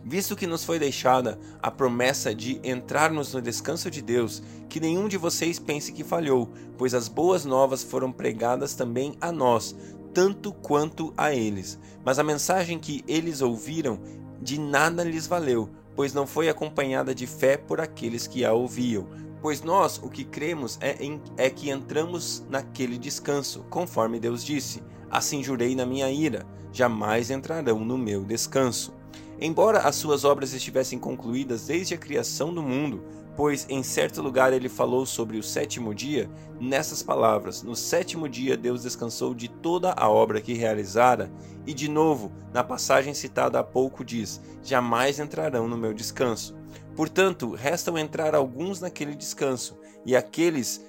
Visto 0.03 0.35
que 0.35 0.45
nos 0.45 0.65
foi 0.65 0.77
deixada 0.77 1.39
a 1.63 1.71
promessa 1.71 2.35
de 2.35 2.59
entrarmos 2.61 3.33
no 3.33 3.41
descanso 3.41 3.89
de 3.89 4.01
Deus, 4.01 4.43
que 4.67 4.81
nenhum 4.81 5.07
de 5.07 5.15
vocês 5.15 5.57
pense 5.57 5.93
que 5.93 6.03
falhou, 6.03 6.51
pois 6.77 6.93
as 6.93 7.07
boas 7.07 7.45
novas 7.45 7.81
foram 7.81 8.11
pregadas 8.11 8.75
também 8.75 9.15
a 9.21 9.31
nós, 9.31 9.73
tanto 10.13 10.51
quanto 10.51 11.13
a 11.15 11.33
eles. 11.33 11.79
Mas 12.03 12.19
a 12.19 12.23
mensagem 12.23 12.77
que 12.77 13.05
eles 13.07 13.41
ouviram 13.41 14.01
de 14.41 14.59
nada 14.59 15.01
lhes 15.01 15.27
valeu, 15.27 15.69
pois 15.95 16.13
não 16.13 16.27
foi 16.27 16.49
acompanhada 16.49 17.15
de 17.15 17.25
fé 17.25 17.55
por 17.55 17.79
aqueles 17.79 18.27
que 18.27 18.43
a 18.43 18.51
ouviam. 18.51 19.07
Pois 19.41 19.61
nós 19.61 19.99
o 20.03 20.09
que 20.09 20.23
cremos 20.25 20.77
é, 20.81 21.01
em, 21.03 21.21
é 21.37 21.49
que 21.49 21.69
entramos 21.69 22.43
naquele 22.49 22.97
descanso, 22.97 23.65
conforme 23.69 24.19
Deus 24.19 24.43
disse: 24.43 24.83
Assim 25.09 25.41
jurei 25.41 25.75
na 25.75 25.85
minha 25.85 26.11
ira, 26.11 26.45
jamais 26.71 27.31
entrarão 27.31 27.79
no 27.79 27.97
meu 27.97 28.23
descanso. 28.23 28.93
Embora 29.41 29.79
as 29.79 29.95
suas 29.95 30.25
obras 30.25 30.53
estivessem 30.53 30.99
concluídas 30.99 31.67
desde 31.67 31.93
a 31.93 31.97
criação 31.97 32.53
do 32.53 32.61
mundo, 32.61 33.01
pois 33.37 33.65
em 33.69 33.81
certo 33.81 34.21
lugar 34.21 34.51
ele 34.51 34.67
falou 34.67 35.05
sobre 35.05 35.37
o 35.37 35.43
sétimo 35.43 35.95
dia, 35.95 36.29
nessas 36.59 37.01
palavras: 37.01 37.63
No 37.63 37.73
sétimo 37.73 38.27
dia 38.27 38.57
Deus 38.57 38.83
descansou 38.83 39.33
de 39.33 39.47
toda 39.47 39.93
a 39.93 40.09
obra 40.09 40.41
que 40.41 40.53
realizara, 40.53 41.31
e 41.65 41.73
de 41.73 41.89
novo, 41.89 42.33
na 42.53 42.65
passagem 42.65 43.13
citada 43.13 43.57
há 43.57 43.63
pouco, 43.63 44.03
diz: 44.03 44.41
Jamais 44.61 45.19
entrarão 45.19 45.69
no 45.69 45.77
meu 45.77 45.93
descanso. 45.93 46.58
Portanto, 46.95 47.51
restam 47.51 47.97
entrar 47.97 48.35
alguns 48.35 48.79
naquele 48.79 49.15
descanso, 49.15 49.77
e 50.05 50.15
aqueles 50.15 50.85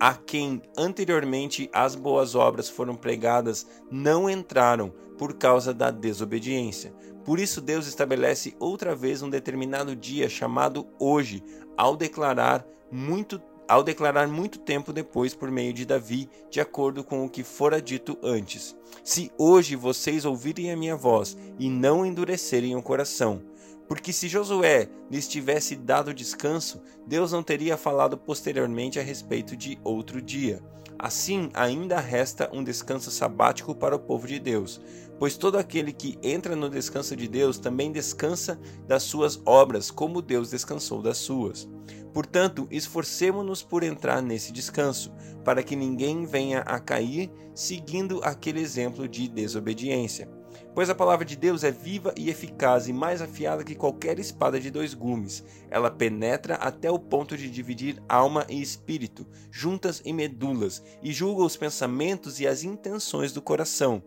a 0.00 0.14
quem 0.14 0.62
anteriormente 0.76 1.68
as 1.72 1.94
boas 1.94 2.34
obras 2.34 2.68
foram 2.68 2.94
pregadas 2.94 3.66
não 3.90 4.30
entraram 4.30 4.92
por 5.18 5.34
causa 5.34 5.74
da 5.74 5.90
desobediência. 5.90 6.92
Por 7.24 7.40
isso, 7.40 7.60
Deus 7.60 7.86
estabelece 7.86 8.54
outra 8.60 8.94
vez 8.94 9.22
um 9.22 9.28
determinado 9.28 9.96
dia 9.96 10.28
chamado 10.28 10.86
hoje, 10.98 11.42
ao 11.76 11.96
declarar 11.96 12.64
muito 12.90 13.40
ao 13.68 13.82
declarar 13.82 14.26
muito 14.26 14.58
tempo 14.58 14.94
depois 14.94 15.34
por 15.34 15.50
meio 15.50 15.74
de 15.74 15.84
Davi, 15.84 16.30
de 16.50 16.58
acordo 16.58 17.04
com 17.04 17.26
o 17.26 17.28
que 17.28 17.44
fora 17.44 17.82
dito 17.82 18.18
antes: 18.22 18.74
Se 19.04 19.30
hoje 19.36 19.76
vocês 19.76 20.24
ouvirem 20.24 20.72
a 20.72 20.76
minha 20.76 20.96
voz 20.96 21.36
e 21.58 21.68
não 21.68 22.06
endurecerem 22.06 22.74
o 22.74 22.82
coração, 22.82 23.42
porque 23.88 24.12
se 24.12 24.28
Josué 24.28 24.88
lhes 25.10 25.26
tivesse 25.26 25.74
dado 25.74 26.12
descanso, 26.12 26.82
Deus 27.06 27.32
não 27.32 27.42
teria 27.42 27.76
falado 27.76 28.18
posteriormente 28.18 29.00
a 29.00 29.02
respeito 29.02 29.56
de 29.56 29.78
outro 29.82 30.20
dia. 30.20 30.62
Assim, 30.98 31.48
ainda 31.54 31.98
resta 32.00 32.50
um 32.52 32.62
descanso 32.62 33.10
sabático 33.10 33.74
para 33.74 33.96
o 33.96 34.00
povo 34.00 34.26
de 34.26 34.38
Deus, 34.38 34.80
pois 35.18 35.36
todo 35.36 35.56
aquele 35.56 35.92
que 35.92 36.18
entra 36.22 36.54
no 36.54 36.68
descanso 36.68 37.16
de 37.16 37.28
Deus 37.28 37.58
também 37.58 37.90
descansa 37.92 38.60
das 38.86 39.04
suas 39.04 39.40
obras, 39.46 39.90
como 39.90 40.20
Deus 40.20 40.50
descansou 40.50 41.00
das 41.00 41.18
suas. 41.18 41.68
Portanto, 42.12 42.66
esforcemo-nos 42.70 43.62
por 43.62 43.84
entrar 43.84 44.20
nesse 44.20 44.52
descanso, 44.52 45.12
para 45.44 45.62
que 45.62 45.76
ninguém 45.76 46.26
venha 46.26 46.60
a 46.60 46.80
cair 46.80 47.30
seguindo 47.54 48.20
aquele 48.24 48.60
exemplo 48.60 49.08
de 49.08 49.28
desobediência. 49.28 50.28
Pois 50.74 50.90
a 50.90 50.94
palavra 50.94 51.24
de 51.24 51.36
Deus 51.36 51.64
é 51.64 51.70
viva 51.70 52.14
e 52.16 52.30
eficaz 52.30 52.88
e 52.88 52.92
mais 52.92 53.20
afiada 53.20 53.64
que 53.64 53.74
qualquer 53.74 54.18
espada 54.18 54.60
de 54.60 54.70
dois 54.70 54.94
gumes. 54.94 55.44
Ela 55.70 55.90
penetra 55.90 56.54
até 56.54 56.90
o 56.90 56.98
ponto 56.98 57.36
de 57.36 57.50
dividir 57.50 58.02
alma 58.08 58.46
e 58.48 58.60
espírito, 58.60 59.26
juntas 59.50 60.00
e 60.04 60.12
medulas, 60.12 60.82
e 61.02 61.12
julga 61.12 61.42
os 61.42 61.56
pensamentos 61.56 62.40
e 62.40 62.46
as 62.46 62.62
intenções 62.62 63.32
do 63.32 63.42
coração. 63.42 64.02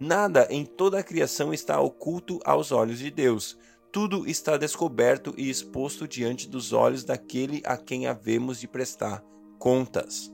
Nada 0.00 0.48
em 0.50 0.64
toda 0.64 0.98
a 0.98 1.02
criação 1.02 1.54
está 1.54 1.80
oculto 1.80 2.40
aos 2.44 2.72
olhos 2.72 2.98
de 2.98 3.10
Deus. 3.10 3.56
Tudo 3.92 4.26
está 4.28 4.56
descoberto 4.56 5.32
e 5.36 5.48
exposto 5.48 6.08
diante 6.08 6.48
dos 6.48 6.72
olhos 6.72 7.04
daquele 7.04 7.62
a 7.64 7.76
quem 7.76 8.08
havemos 8.08 8.58
de 8.58 8.66
prestar 8.66 9.22
contas. 9.56 10.33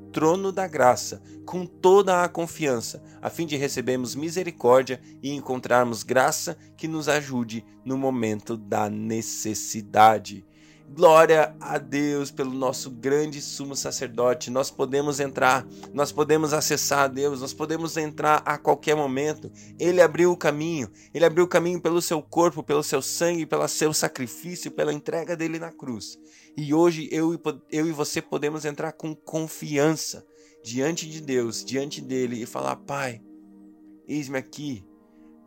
trono 0.11 0.51
da 0.51 0.67
graça, 0.67 1.21
com 1.45 1.65
toda 1.65 2.23
a 2.23 2.29
confiança, 2.29 3.01
a 3.21 3.29
fim 3.29 3.45
de 3.45 3.55
recebermos 3.55 4.15
misericórdia 4.15 5.01
e 5.21 5.31
encontrarmos 5.31 6.03
graça 6.03 6.57
que 6.75 6.87
nos 6.87 7.07
ajude 7.07 7.65
no 7.85 7.97
momento 7.97 8.57
da 8.57 8.89
necessidade. 8.89 10.45
Glória 10.93 11.55
a 11.61 11.77
Deus 11.77 12.31
pelo 12.31 12.51
nosso 12.51 12.91
grande 12.91 13.41
sumo 13.41 13.77
sacerdote. 13.77 14.51
Nós 14.51 14.69
podemos 14.69 15.21
entrar, 15.21 15.65
nós 15.93 16.11
podemos 16.11 16.51
acessar 16.51 17.03
a 17.03 17.07
Deus, 17.07 17.39
nós 17.39 17.53
podemos 17.53 17.95
entrar 17.95 18.41
a 18.45 18.57
qualquer 18.57 18.93
momento. 18.93 19.49
Ele 19.79 20.01
abriu 20.01 20.33
o 20.33 20.37
caminho, 20.37 20.89
ele 21.13 21.23
abriu 21.23 21.45
o 21.45 21.47
caminho 21.47 21.79
pelo 21.79 22.01
seu 22.01 22.21
corpo, 22.21 22.61
pelo 22.61 22.83
seu 22.83 23.01
sangue, 23.01 23.45
pelo 23.45 23.65
seu 23.69 23.93
sacrifício, 23.93 24.69
pela 24.69 24.91
entrega 24.91 25.37
dele 25.37 25.59
na 25.59 25.71
cruz. 25.71 26.19
E 26.57 26.73
hoje 26.73 27.07
eu 27.11 27.33
e, 27.33 27.39
eu 27.71 27.87
e 27.87 27.91
você 27.91 28.21
podemos 28.21 28.65
entrar 28.65 28.91
com 28.91 29.15
confiança 29.15 30.25
diante 30.63 31.09
de 31.09 31.21
Deus, 31.21 31.63
diante 31.63 32.01
dele 32.01 32.41
e 32.41 32.45
falar: 32.45 32.75
Pai, 32.75 33.21
eis-me 34.07 34.37
aqui, 34.37 34.83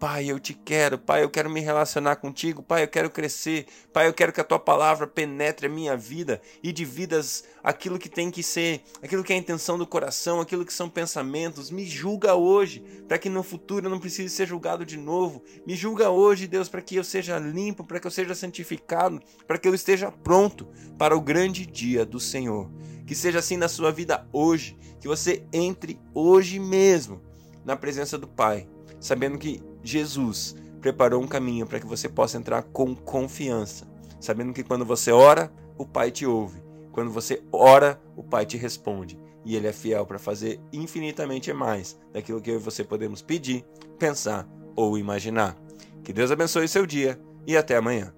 Pai, 0.04 0.26
eu 0.26 0.38
te 0.38 0.52
quero, 0.52 0.98
Pai, 0.98 1.22
eu 1.22 1.30
quero 1.30 1.48
me 1.48 1.60
relacionar 1.60 2.16
contigo, 2.16 2.62
Pai, 2.62 2.82
eu 2.82 2.88
quero 2.88 3.08
crescer, 3.08 3.64
Pai, 3.90 4.06
eu 4.06 4.12
quero 4.12 4.34
que 4.34 4.40
a 4.42 4.44
tua 4.44 4.58
palavra 4.58 5.06
penetre 5.06 5.66
a 5.66 5.70
minha 5.70 5.96
vida 5.96 6.42
e 6.62 6.72
dividas 6.72 7.42
aquilo 7.62 7.98
que 7.98 8.10
tem 8.10 8.30
que 8.30 8.42
ser, 8.42 8.82
aquilo 9.02 9.24
que 9.24 9.32
é 9.32 9.36
a 9.36 9.38
intenção 9.38 9.78
do 9.78 9.86
coração, 9.86 10.42
aquilo 10.42 10.66
que 10.66 10.74
são 10.74 10.90
pensamentos. 10.90 11.70
Me 11.70 11.86
julga 11.86 12.34
hoje, 12.34 12.84
para 13.08 13.16
que 13.16 13.30
no 13.30 13.42
futuro 13.42 13.86
eu 13.86 13.90
não 13.90 13.98
precise 13.98 14.28
ser 14.28 14.46
julgado 14.46 14.84
de 14.84 14.98
novo. 14.98 15.42
Me 15.66 15.74
julga 15.74 16.10
hoje, 16.10 16.46
Deus, 16.46 16.68
para 16.68 16.82
que 16.82 16.96
eu 16.96 17.02
seja 17.02 17.38
limpo, 17.38 17.82
para 17.82 17.98
que 17.98 18.06
eu 18.06 18.10
seja 18.10 18.34
santificado, 18.34 19.22
para 19.46 19.56
que 19.56 19.66
eu 19.66 19.74
esteja 19.74 20.12
pronto 20.12 20.68
para 20.98 21.16
o 21.16 21.20
grande 21.22 21.64
dia 21.64 22.04
do 22.04 22.20
Senhor. 22.20 22.70
Que 23.06 23.14
seja 23.14 23.38
assim 23.38 23.56
na 23.56 23.68
sua 23.68 23.90
vida 23.90 24.28
hoje, 24.34 24.76
que 25.00 25.08
você 25.08 25.46
entre 25.50 25.98
hoje 26.12 26.58
mesmo 26.58 27.22
na 27.64 27.74
presença 27.74 28.18
do 28.18 28.28
Pai, 28.28 28.68
sabendo 29.00 29.38
que 29.38 29.62
Jesus 29.84 30.56
preparou 30.80 31.22
um 31.22 31.26
caminho 31.26 31.66
para 31.66 31.78
que 31.78 31.86
você 31.86 32.08
possa 32.08 32.38
entrar 32.38 32.62
com 32.62 32.94
confiança, 32.94 33.86
sabendo 34.18 34.52
que 34.52 34.64
quando 34.64 34.84
você 34.84 35.12
ora, 35.12 35.52
o 35.78 35.86
Pai 35.86 36.10
te 36.10 36.26
ouve. 36.26 36.62
Quando 36.90 37.10
você 37.10 37.42
ora, 37.52 38.00
o 38.16 38.22
Pai 38.22 38.46
te 38.46 38.56
responde. 38.56 39.18
E 39.44 39.54
Ele 39.54 39.66
é 39.66 39.72
fiel 39.72 40.06
para 40.06 40.18
fazer 40.18 40.58
infinitamente 40.72 41.52
mais 41.52 41.98
daquilo 42.12 42.40
que 42.40 42.50
eu 42.50 42.56
e 42.56 42.58
você 42.58 42.82
podemos 42.82 43.20
pedir, 43.20 43.64
pensar 43.98 44.48
ou 44.74 44.96
imaginar. 44.96 45.56
Que 46.02 46.12
Deus 46.12 46.30
abençoe 46.30 46.66
seu 46.66 46.86
dia 46.86 47.20
e 47.46 47.56
até 47.56 47.76
amanhã. 47.76 48.14